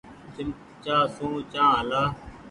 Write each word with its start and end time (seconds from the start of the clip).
چمچآ 0.35 0.97
سون 1.15 1.33
چآنه 1.51 1.77
هلآ۔ 1.81 2.03